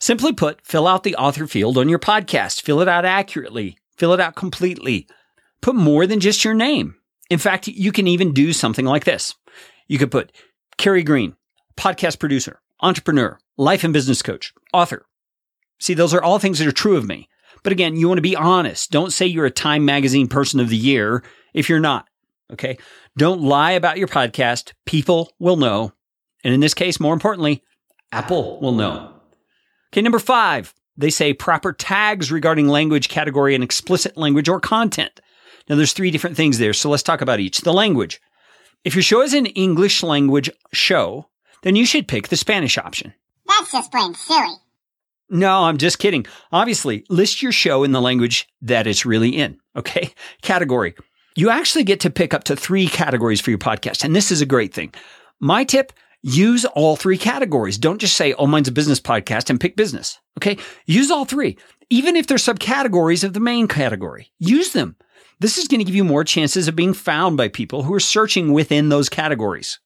Simply 0.00 0.32
put, 0.32 0.60
fill 0.66 0.88
out 0.88 1.04
the 1.04 1.16
author 1.16 1.46
field 1.46 1.78
on 1.78 1.88
your 1.88 2.00
podcast. 2.00 2.62
Fill 2.62 2.80
it 2.80 2.88
out 2.88 3.04
accurately. 3.04 3.78
Fill 3.96 4.12
it 4.12 4.20
out 4.20 4.34
completely. 4.34 5.06
Put 5.60 5.76
more 5.76 6.06
than 6.06 6.20
just 6.20 6.44
your 6.44 6.54
name. 6.54 6.96
In 7.30 7.38
fact, 7.38 7.68
you 7.68 7.92
can 7.92 8.06
even 8.06 8.32
do 8.32 8.52
something 8.52 8.84
like 8.84 9.04
this. 9.04 9.34
You 9.88 9.98
could 9.98 10.10
put 10.10 10.32
Carey 10.76 11.02
Green, 11.02 11.36
podcast 11.76 12.18
producer, 12.18 12.60
entrepreneur, 12.80 13.38
life 13.56 13.84
and 13.84 13.92
business 13.92 14.22
coach, 14.22 14.52
author. 14.72 15.06
See, 15.80 15.94
those 15.94 16.14
are 16.14 16.22
all 16.22 16.38
things 16.38 16.58
that 16.58 16.68
are 16.68 16.72
true 16.72 16.96
of 16.96 17.06
me. 17.06 17.28
But 17.62 17.72
again, 17.72 17.96
you 17.96 18.08
want 18.08 18.18
to 18.18 18.22
be 18.22 18.36
honest. 18.36 18.90
Don't 18.90 19.12
say 19.12 19.26
you're 19.26 19.46
a 19.46 19.50
Time 19.50 19.84
Magazine 19.84 20.28
person 20.28 20.60
of 20.60 20.68
the 20.68 20.76
year 20.76 21.22
if 21.54 21.68
you're 21.68 21.80
not. 21.80 22.06
Okay. 22.52 22.76
Don't 23.16 23.42
lie 23.42 23.72
about 23.72 23.96
your 23.96 24.08
podcast. 24.08 24.72
People 24.84 25.32
will 25.38 25.56
know. 25.56 25.92
And 26.44 26.52
in 26.52 26.60
this 26.60 26.74
case, 26.74 27.00
more 27.00 27.14
importantly, 27.14 27.62
Apple 28.12 28.60
will 28.60 28.72
know. 28.72 29.14
Okay. 29.92 30.02
Number 30.02 30.18
five, 30.18 30.74
they 30.96 31.10
say 31.10 31.32
proper 31.32 31.72
tags 31.72 32.30
regarding 32.30 32.68
language 32.68 33.08
category 33.08 33.54
and 33.54 33.64
explicit 33.64 34.16
language 34.16 34.48
or 34.48 34.60
content. 34.60 35.20
Now, 35.68 35.76
there's 35.76 35.92
three 35.92 36.10
different 36.10 36.36
things 36.36 36.58
there. 36.58 36.72
So 36.72 36.90
let's 36.90 37.02
talk 37.02 37.20
about 37.20 37.40
each. 37.40 37.62
The 37.62 37.72
language. 37.72 38.20
If 38.84 38.94
your 38.94 39.02
show 39.02 39.22
is 39.22 39.32
an 39.32 39.46
English 39.46 40.02
language 40.02 40.50
show, 40.72 41.28
then 41.62 41.74
you 41.74 41.86
should 41.86 42.06
pick 42.06 42.28
the 42.28 42.36
Spanish 42.36 42.76
option. 42.76 43.14
That's 43.46 43.72
just 43.72 43.90
plain 43.90 44.14
silly. 44.14 44.56
No, 45.30 45.64
I'm 45.64 45.78
just 45.78 45.98
kidding. 45.98 46.26
Obviously, 46.52 47.04
list 47.08 47.42
your 47.42 47.52
show 47.52 47.82
in 47.82 47.92
the 47.92 48.00
language 48.00 48.46
that 48.62 48.86
it's 48.86 49.06
really 49.06 49.30
in. 49.30 49.58
Okay. 49.74 50.12
Category. 50.42 50.94
You 51.34 51.50
actually 51.50 51.84
get 51.84 52.00
to 52.00 52.10
pick 52.10 52.34
up 52.34 52.44
to 52.44 52.56
three 52.56 52.86
categories 52.86 53.40
for 53.40 53.50
your 53.50 53.58
podcast. 53.58 54.04
And 54.04 54.14
this 54.14 54.30
is 54.30 54.40
a 54.40 54.46
great 54.46 54.72
thing. 54.72 54.92
My 55.40 55.64
tip, 55.64 55.92
use 56.22 56.64
all 56.64 56.94
three 56.94 57.18
categories. 57.18 57.78
Don't 57.78 58.00
just 58.00 58.16
say, 58.16 58.34
oh, 58.34 58.46
mine's 58.46 58.68
a 58.68 58.72
business 58.72 59.00
podcast 59.00 59.50
and 59.50 59.60
pick 59.60 59.76
business. 59.76 60.20
Okay. 60.38 60.58
Use 60.86 61.10
all 61.10 61.24
three. 61.24 61.56
Even 61.90 62.16
if 62.16 62.26
they're 62.26 62.38
subcategories 62.38 63.24
of 63.24 63.32
the 63.32 63.40
main 63.40 63.66
category, 63.66 64.30
use 64.38 64.72
them. 64.72 64.96
This 65.40 65.58
is 65.58 65.68
going 65.68 65.80
to 65.80 65.84
give 65.84 65.94
you 65.94 66.04
more 66.04 66.24
chances 66.24 66.68
of 66.68 66.76
being 66.76 66.94
found 66.94 67.36
by 67.36 67.48
people 67.48 67.82
who 67.82 67.94
are 67.94 68.00
searching 68.00 68.52
within 68.52 68.88
those 68.88 69.08
categories. 69.08 69.80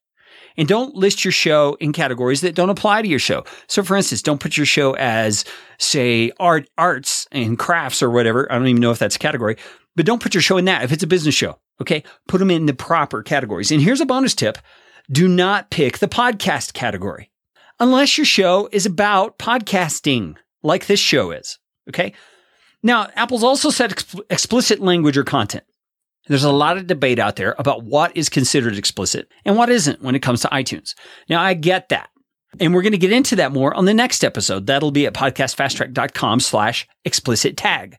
And 0.57 0.67
don't 0.67 0.97
list 0.97 1.25
your 1.25 1.33
show 1.33 1.76
in 1.81 1.93
categories 1.93 2.40
that 2.40 2.57
don't 2.57 2.71
apply 2.71 3.02
to 3.02 3.09
your 3.09 3.21
show. 3.21 3.45
So 3.69 3.83
for 3.85 3.97
instance, 3.97 4.23
don't 4.23 4.40
put 4.40 4.57
your 4.57 4.67
show 4.67 4.95
as, 4.95 5.45
say, 5.78 6.33
art, 6.40 6.69
arts 6.76 7.28
and 7.31 7.57
crafts 7.59 8.02
or 8.02 8.11
whatever. 8.11 8.50
I 8.50 8.59
don't 8.59 8.67
even 8.67 8.83
know 8.83 8.90
if 8.90 8.99
that's 8.99 9.17
a 9.17 9.21
category, 9.21 9.57
but 9.95 10.05
don't 10.05 10.21
put 10.21 10.35
your 10.35 10.43
show 10.43 10.57
in 10.57 10.64
that 10.64 10.83
if 10.83 10.93
it's 10.93 11.05
a 11.05 11.09
business 11.09 11.37
show. 11.37 11.59
Okay. 11.81 12.02
Put 12.26 12.38
them 12.38 12.50
in 12.50 12.67
the 12.67 12.75
proper 12.75 13.23
categories. 13.23 13.71
And 13.71 13.81
here's 13.81 14.00
a 14.00 14.07
bonus 14.07 14.35
tip. 14.35 14.59
Do 15.11 15.28
not 15.28 15.71
pick 15.71 15.99
the 15.99 16.09
podcast 16.09 16.73
category 16.73 17.31
unless 17.78 18.19
your 18.19 18.25
show 18.25 18.69
is 18.73 18.85
about 18.85 19.38
podcasting 19.38 20.37
like 20.64 20.87
this 20.87 21.00
show 21.00 21.31
is. 21.31 21.59
Okay. 21.88 22.14
Now, 22.82 23.08
Apple's 23.14 23.44
also 23.44 23.70
said 23.70 23.90
exp- 23.90 24.20
explicit 24.30 24.80
language 24.80 25.16
or 25.16 25.25
content. 25.25 25.64
There's 26.28 26.44
a 26.44 26.52
lot 26.52 26.76
of 26.76 26.87
debate 26.87 27.18
out 27.18 27.37
there 27.37 27.54
about 27.58 27.85
what 27.85 28.16
is 28.16 28.28
considered 28.28 28.76
explicit 28.76 29.28
and 29.44 29.56
what 29.56 29.70
isn't 29.70 30.02
when 30.02 30.14
it 30.14 30.23
comes 30.23 30.42
to 30.42 30.49
iTunes. 30.49 30.94
Now, 31.28 31.42
I 31.42 31.54
get 31.54 31.88
that. 31.88 32.11
And 32.61 32.75
we're 32.75 32.82
going 32.82 32.92
to 32.92 32.99
get 32.99 33.12
into 33.12 33.37
that 33.37 33.52
more 33.52 33.75
on 33.75 33.85
the 33.85 33.94
next 33.94 34.25
episode. 34.25 34.66
That'll 34.66 34.90
be 34.90 35.06
at 35.06 35.14
podcastfasttrack.com 35.14 36.40
slash 36.40 36.87
explicit 37.04 37.56
tag. 37.56 37.97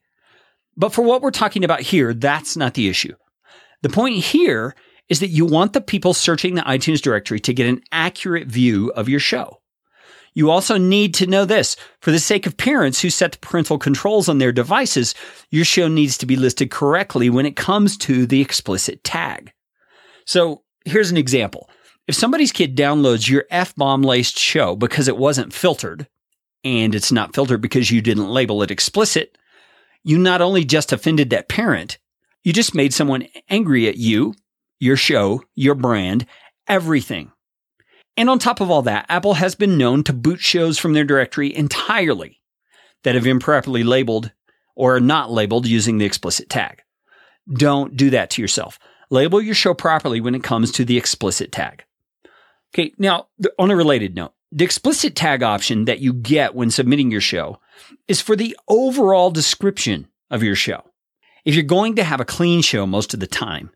But 0.75 0.93
for 0.93 1.01
what 1.01 1.21
we're 1.21 1.31
talking 1.31 1.63
about 1.63 1.81
here, 1.81 2.13
that's 2.13 2.55
not 2.55 2.73
the 2.73 2.87
issue. 2.87 3.13
The 3.81 3.89
point 3.89 4.15
here 4.15 4.75
is 5.07 5.19
that 5.19 5.27
you 5.27 5.45
want 5.45 5.73
the 5.73 5.81
people 5.81 6.13
searching 6.13 6.55
the 6.55 6.61
iTunes 6.61 7.01
directory 7.01 7.39
to 7.41 7.53
get 7.53 7.67
an 7.67 7.81
accurate 7.91 8.47
view 8.47 8.91
of 8.95 9.09
your 9.09 9.19
show. 9.19 9.58
You 10.33 10.51
also 10.51 10.77
need 10.77 11.13
to 11.15 11.27
know 11.27 11.45
this. 11.45 11.75
For 12.01 12.11
the 12.11 12.19
sake 12.19 12.45
of 12.45 12.57
parents 12.57 13.01
who 13.01 13.09
set 13.09 13.33
the 13.33 13.39
parental 13.39 13.77
controls 13.77 14.29
on 14.29 14.37
their 14.37 14.51
devices, 14.51 15.15
your 15.49 15.65
show 15.65 15.87
needs 15.87 16.17
to 16.19 16.25
be 16.25 16.35
listed 16.35 16.71
correctly 16.71 17.29
when 17.29 17.45
it 17.45 17.55
comes 17.55 17.97
to 17.97 18.25
the 18.25 18.41
explicit 18.41 19.03
tag. 19.03 19.51
So 20.25 20.63
here's 20.85 21.11
an 21.11 21.17
example. 21.17 21.69
If 22.07 22.15
somebody's 22.15 22.51
kid 22.51 22.75
downloads 22.75 23.29
your 23.29 23.45
F 23.49 23.75
bomb 23.75 24.01
laced 24.01 24.37
show 24.37 24.75
because 24.75 25.07
it 25.07 25.17
wasn't 25.17 25.53
filtered, 25.53 26.07
and 26.63 26.95
it's 26.95 27.11
not 27.11 27.33
filtered 27.33 27.61
because 27.61 27.91
you 27.91 28.01
didn't 28.01 28.29
label 28.29 28.63
it 28.63 28.71
explicit, 28.71 29.37
you 30.03 30.17
not 30.17 30.41
only 30.41 30.63
just 30.65 30.91
offended 30.91 31.29
that 31.29 31.49
parent, 31.49 31.97
you 32.43 32.53
just 32.53 32.73
made 32.73 32.93
someone 32.93 33.27
angry 33.49 33.87
at 33.87 33.97
you, 33.97 34.33
your 34.79 34.95
show, 34.95 35.43
your 35.55 35.75
brand, 35.75 36.25
everything. 36.67 37.31
And 38.17 38.29
on 38.29 38.39
top 38.39 38.59
of 38.59 38.69
all 38.69 38.81
that, 38.83 39.05
Apple 39.09 39.35
has 39.35 39.55
been 39.55 39.77
known 39.77 40.03
to 40.03 40.13
boot 40.13 40.39
shows 40.39 40.77
from 40.77 40.93
their 40.93 41.05
directory 41.05 41.55
entirely 41.55 42.41
that 43.03 43.15
have 43.15 43.25
improperly 43.25 43.83
labeled 43.83 44.31
or 44.75 44.95
are 44.95 45.01
not 45.01 45.31
labeled 45.31 45.67
using 45.67 45.97
the 45.97 46.05
explicit 46.05 46.49
tag. 46.49 46.81
Don't 47.51 47.95
do 47.95 48.09
that 48.09 48.29
to 48.31 48.41
yourself. 48.41 48.79
Label 49.09 49.41
your 49.41 49.55
show 49.55 49.73
properly 49.73 50.21
when 50.21 50.35
it 50.35 50.43
comes 50.43 50.71
to 50.73 50.85
the 50.85 50.97
explicit 50.97 51.51
tag. 51.51 51.83
Okay, 52.73 52.93
now 52.97 53.27
on 53.57 53.71
a 53.71 53.75
related 53.75 54.15
note, 54.15 54.33
the 54.51 54.65
explicit 54.65 55.15
tag 55.15 55.43
option 55.43 55.85
that 55.85 55.99
you 55.99 56.13
get 56.13 56.55
when 56.55 56.71
submitting 56.71 57.11
your 57.11 57.21
show 57.21 57.59
is 58.07 58.21
for 58.21 58.35
the 58.35 58.57
overall 58.67 59.31
description 59.31 60.07
of 60.29 60.43
your 60.43 60.55
show. 60.55 60.83
If 61.45 61.55
you're 61.55 61.63
going 61.63 61.95
to 61.95 62.03
have 62.03 62.19
a 62.19 62.25
clean 62.25 62.61
show 62.61 62.85
most 62.85 63.13
of 63.13 63.19
the 63.19 63.27
time, 63.27 63.71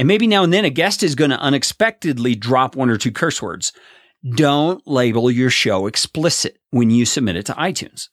and 0.00 0.08
maybe 0.08 0.26
now 0.26 0.42
and 0.42 0.50
then 0.50 0.64
a 0.64 0.70
guest 0.70 1.02
is 1.02 1.14
going 1.14 1.28
to 1.28 1.38
unexpectedly 1.38 2.34
drop 2.34 2.74
one 2.74 2.88
or 2.88 2.96
two 2.96 3.12
curse 3.12 3.42
words. 3.42 3.74
Don't 4.34 4.80
label 4.86 5.30
your 5.30 5.50
show 5.50 5.86
explicit 5.86 6.56
when 6.70 6.88
you 6.88 7.04
submit 7.04 7.36
it 7.36 7.44
to 7.44 7.52
iTunes. 7.52 8.08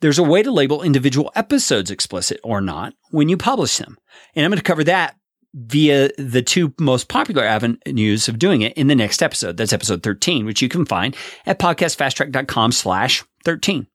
There's 0.00 0.20
a 0.20 0.22
way 0.22 0.44
to 0.44 0.52
label 0.52 0.84
individual 0.84 1.32
episodes 1.34 1.90
explicit 1.90 2.38
or 2.44 2.60
not 2.60 2.94
when 3.10 3.28
you 3.28 3.36
publish 3.36 3.78
them. 3.78 3.98
And 4.36 4.44
I'm 4.44 4.52
going 4.52 4.58
to 4.58 4.62
cover 4.62 4.84
that 4.84 5.16
via 5.52 6.10
the 6.18 6.40
two 6.40 6.72
most 6.78 7.08
popular 7.08 7.42
avenues 7.42 8.28
of 8.28 8.38
doing 8.38 8.62
it 8.62 8.74
in 8.74 8.86
the 8.86 8.94
next 8.94 9.20
episode. 9.20 9.56
That's 9.56 9.72
episode 9.72 10.04
13, 10.04 10.46
which 10.46 10.62
you 10.62 10.68
can 10.68 10.86
find 10.86 11.16
at 11.46 11.58
podcastfasttrack.com 11.58 12.70
slash 12.70 13.24
13. 13.44 13.88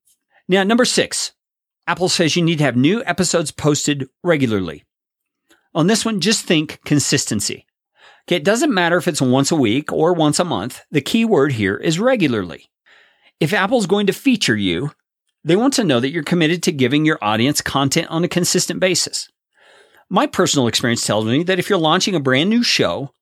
Now, 0.50 0.63
number 0.65 0.84
six, 0.84 1.31
Apple 1.88 2.10
says 2.10 2.36
you 2.36 2.43
need 2.43 2.58
to 2.58 2.65
have 2.65 2.75
new 2.75 3.01
episodes 3.05 3.51
posted 3.51 4.10
regularly. 4.25 4.84
On 5.74 5.88
this 5.88 6.04
one, 6.04 6.20
just 6.20 6.46
think 6.46 6.80
consistency. 6.84 7.66
Okay, 8.28 8.36
it 8.36 8.44
doesn't 8.44 8.74
matter 8.74 8.98
if 8.98 9.08
it's 9.08 9.22
once 9.22 9.52
a 9.52 9.56
week 9.56 9.92
or 9.92 10.14
once 10.14 10.40
a 10.40 10.46
month. 10.46 10.84
The 10.92 11.02
key 11.02 11.26
word 11.26 11.54
here 11.54 11.78
is 11.78 12.00
regularly. 12.00 12.70
If 13.40 13.54
Apple's 13.54 13.88
going 13.88 14.08
to 14.08 14.14
feature 14.14 14.56
you, 14.56 14.92
they 15.44 15.56
want 15.56 15.74
to 15.76 15.84
know 15.84 16.00
that 16.00 16.12
you're 16.12 16.24
committed 16.24 16.62
to 16.64 16.72
giving 16.72 17.06
your 17.06 17.18
audience 17.22 17.62
content 17.62 18.08
on 18.10 18.24
a 18.24 18.28
consistent 18.28 18.80
basis. 18.80 19.30
My 20.10 20.28
personal 20.28 20.68
experience 20.68 21.06
tells 21.06 21.26
me 21.26 21.44
that 21.44 21.60
if 21.60 21.70
you're 21.70 21.80
launching 21.80 22.16
a 22.16 22.20
brand 22.20 22.50
new 22.50 22.64
show, 22.64 23.14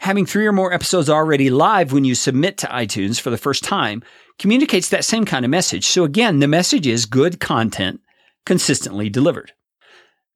having 0.00 0.26
three 0.26 0.46
or 0.46 0.52
more 0.52 0.72
episodes 0.72 1.08
already 1.08 1.48
live 1.48 1.92
when 1.92 2.04
you 2.04 2.14
submit 2.14 2.58
to 2.58 2.66
iTunes 2.66 3.20
for 3.20 3.30
the 3.30 3.38
first 3.38 3.64
time 3.64 4.02
communicates 4.38 4.88
that 4.88 5.04
same 5.04 5.24
kind 5.24 5.44
of 5.44 5.50
message. 5.50 5.86
So 5.86 6.04
again, 6.04 6.40
the 6.40 6.48
message 6.48 6.86
is 6.86 7.06
good 7.06 7.40
content 7.40 8.00
consistently 8.44 9.08
delivered. 9.08 9.52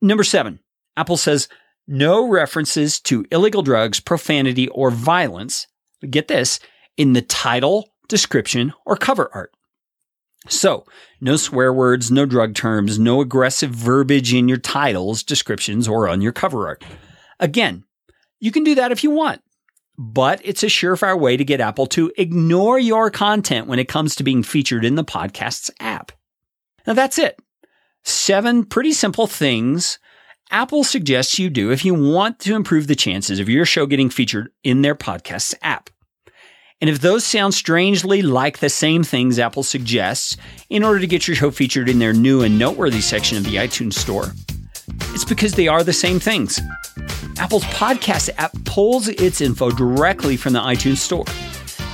Number 0.00 0.25
seven, 0.25 0.61
Apple 0.99 1.17
says 1.17 1.49
no 1.87 2.28
references 2.28 2.99
to 3.02 3.25
illegal 3.31 3.62
drugs, 3.62 4.00
profanity, 4.00 4.67
or 4.69 4.90
violence, 4.90 5.69
get 6.11 6.26
this, 6.26 6.59
in 6.97 7.12
the 7.12 7.23
title, 7.23 7.90
description, 8.09 8.75
or 8.85 8.97
cover 8.97 9.31
art. 9.33 9.52
So, 10.49 10.85
no 11.21 11.37
swear 11.37 11.73
words, 11.73 12.11
no 12.11 12.26
drug 12.26 12.55
terms, 12.55 12.99
no 12.99 13.21
aggressive 13.21 13.71
verbiage 13.71 14.35
in 14.35 14.49
your 14.49 14.59
titles, 14.59 15.23
descriptions, 15.23 15.87
or 15.87 16.09
on 16.09 16.21
your 16.21 16.33
cover 16.33 16.67
art. 16.67 16.85
Again, 17.38 17.85
you 18.40 18.50
can 18.50 18.64
do 18.64 18.75
that 18.75 18.90
if 18.90 19.05
you 19.05 19.11
want, 19.11 19.40
but 19.97 20.40
it's 20.45 20.64
a 20.64 20.67
surefire 20.67 21.19
way 21.19 21.37
to 21.37 21.45
get 21.45 21.61
Apple 21.61 21.87
to 21.88 22.12
ignore 22.19 22.78
your 22.78 23.09
content 23.11 23.69
when 23.69 23.78
it 23.78 23.88
comes 23.88 24.17
to 24.17 24.25
being 24.25 24.43
featured 24.43 24.85
in 24.85 24.97
the 24.97 25.05
podcast's 25.05 25.71
app. 25.78 26.11
Now 26.88 26.95
that's 26.95 27.19
it. 27.19 27.38
Seven 28.02 28.64
pretty 28.64 28.93
simple 28.93 29.28
things 29.28 30.00
Apple 30.50 30.83
suggests 30.83 31.38
you 31.38 31.50
do 31.50 31.71
if 31.71 31.85
you 31.85 31.93
want 31.93 32.38
to 32.38 32.55
improve 32.55 32.87
the 32.87 32.97
chances 32.97 33.38
of 33.38 33.50
your 33.50 33.67
show 33.67 33.85
getting 33.85 34.09
featured 34.09 34.50
in 34.64 34.81
their 34.81 34.95
podcasts 34.95 35.55
app. 35.61 35.90
And 36.81 36.88
if 36.88 37.00
those 37.02 37.23
sound 37.25 37.52
strangely 37.52 38.23
like 38.23 38.59
the 38.59 38.71
same 38.71 39.05
things 39.05 39.38
Apple 39.38 39.62
suggests 39.62 40.38
in 40.71 40.83
order 40.83 41.00
to 41.00 41.07
get 41.07 41.28
your 41.28 41.35
show 41.35 41.50
featured 41.50 41.88
in 41.90 41.99
their 41.99 42.14
new 42.14 42.43
and 42.43 42.59
noteworthy 42.59 43.02
section 43.02 43.37
of 43.37 43.45
the 43.45 43.57
iTunes 43.57 43.95
Store, 43.95 44.33
it's 45.12 45.25
because 45.25 45.52
they 45.52 45.69
are 45.69 45.85
the 45.85 45.93
same 45.93 46.19
things. 46.19 46.61
Apple's 47.38 47.64
podcast 47.64 48.31
app 48.38 48.52
pulls 48.64 49.09
its 49.09 49.43
info 49.43 49.71
directly 49.71 50.38
from 50.38 50.55
the 50.55 50.61
iTunes 50.61 50.99
Store 50.99 51.26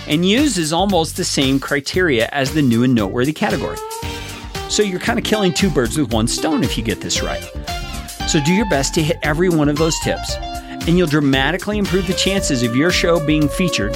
and 0.06 0.24
uses 0.28 0.72
almost 0.72 1.16
the 1.16 1.24
same 1.24 1.58
criteria 1.58 2.28
as 2.30 2.54
the 2.54 2.62
new 2.62 2.84
and 2.84 2.94
noteworthy 2.94 3.32
category. 3.32 3.78
So 4.68 4.84
you're 4.84 5.00
kind 5.00 5.18
of 5.18 5.24
killing 5.24 5.52
two 5.52 5.70
birds 5.70 5.98
with 5.98 6.12
one 6.12 6.28
stone 6.28 6.62
if 6.62 6.78
you 6.78 6.84
get 6.84 7.00
this 7.00 7.20
right. 7.20 7.50
So 8.26 8.40
do 8.40 8.52
your 8.52 8.68
best 8.68 8.94
to 8.94 9.02
hit 9.02 9.18
every 9.22 9.48
one 9.48 9.68
of 9.68 9.76
those 9.76 9.98
tips, 10.00 10.34
and 10.34 10.98
you'll 10.98 11.06
dramatically 11.06 11.78
improve 11.78 12.06
the 12.06 12.14
chances 12.14 12.62
of 12.62 12.74
your 12.74 12.90
show 12.90 13.24
being 13.24 13.48
featured 13.48 13.94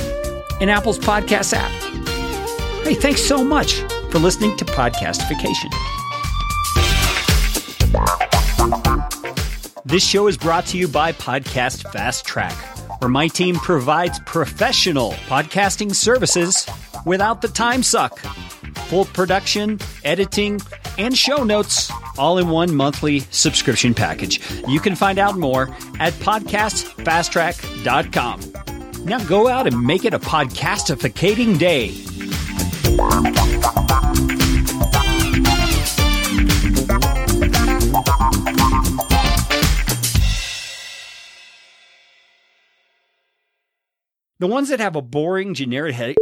in 0.60 0.68
Apple's 0.68 0.98
podcast 0.98 1.54
app. 1.54 1.70
Hey, 2.84 2.94
thanks 2.94 3.22
so 3.22 3.42
much 3.42 3.74
for 4.10 4.18
listening 4.18 4.56
to 4.58 4.64
Podcastification. 4.64 5.72
This 9.84 10.04
show 10.04 10.26
is 10.26 10.36
brought 10.36 10.66
to 10.66 10.78
you 10.78 10.86
by 10.86 11.12
Podcast 11.12 11.90
Fast 11.92 12.24
Track, 12.24 12.54
where 13.00 13.08
my 13.08 13.26
team 13.26 13.56
provides 13.56 14.18
professional 14.20 15.12
podcasting 15.28 15.94
services 15.94 16.68
without 17.06 17.40
the 17.40 17.48
time 17.48 17.82
suck. 17.82 18.18
Full 18.88 19.06
production, 19.06 19.78
editing, 20.04 20.60
and 20.98 21.16
show 21.16 21.44
notes 21.44 21.90
all 22.18 22.36
in 22.38 22.50
one 22.50 22.74
monthly 22.74 23.20
subscription 23.30 23.94
package. 23.94 24.40
You 24.66 24.80
can 24.80 24.94
find 24.94 25.18
out 25.18 25.38
more 25.38 25.70
at 26.00 26.12
podcastfasttrack.com. 26.14 29.04
Now 29.04 29.24
go 29.24 29.48
out 29.48 29.66
and 29.66 29.80
make 29.80 30.04
it 30.04 30.12
a 30.12 30.18
podcastificating 30.18 31.58
day. 31.58 31.94
The 44.40 44.46
ones 44.46 44.68
that 44.68 44.78
have 44.78 44.94
a 44.94 45.02
boring, 45.02 45.54
generic 45.54 45.94
headache 45.94 46.16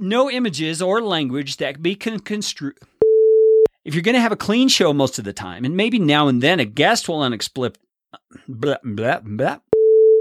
no 0.00 0.30
images 0.30 0.80
or 0.80 1.02
language 1.02 1.58
that 1.58 1.82
be 1.82 1.94
con- 1.94 2.20
construed. 2.20 2.78
If 3.84 3.94
you're 3.94 4.02
going 4.02 4.14
to 4.14 4.20
have 4.20 4.32
a 4.32 4.36
clean 4.36 4.68
show 4.68 4.92
most 4.92 5.18
of 5.18 5.24
the 5.24 5.32
time, 5.32 5.64
and 5.64 5.76
maybe 5.76 5.98
now 5.98 6.28
and 6.28 6.42
then 6.42 6.60
a 6.60 6.64
guest 6.64 7.08
will 7.08 7.20
unexplain, 7.20 7.74
blah, 8.46 8.76
blah, 8.84 9.20
blah, 9.20 9.58